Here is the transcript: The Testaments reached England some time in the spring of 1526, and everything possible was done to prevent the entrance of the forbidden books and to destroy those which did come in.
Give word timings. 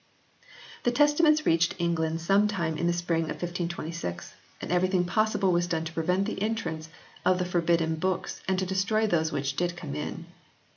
The 0.81 0.89
Testaments 0.91 1.45
reached 1.45 1.75
England 1.77 2.21
some 2.21 2.47
time 2.47 2.75
in 2.75 2.87
the 2.87 2.91
spring 2.91 3.25
of 3.25 3.37
1526, 3.39 4.33
and 4.59 4.71
everything 4.71 5.05
possible 5.05 5.51
was 5.51 5.67
done 5.67 5.85
to 5.85 5.93
prevent 5.93 6.25
the 6.25 6.41
entrance 6.41 6.89
of 7.23 7.37
the 7.37 7.45
forbidden 7.45 7.97
books 7.97 8.41
and 8.47 8.57
to 8.57 8.65
destroy 8.65 9.05
those 9.05 9.31
which 9.31 9.55
did 9.55 9.77
come 9.77 9.93
in. 9.93 10.25